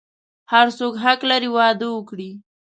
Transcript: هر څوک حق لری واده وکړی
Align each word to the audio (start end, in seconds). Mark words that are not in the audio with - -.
هر 0.51 0.67
څوک 0.77 0.93
حق 1.03 1.19
لری 1.29 1.49
واده 1.55 1.87
وکړی 1.91 2.29